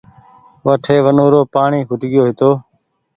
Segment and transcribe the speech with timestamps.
[0.65, 2.51] وٺي ونورو پآڻيٚ کٽگيو هيتو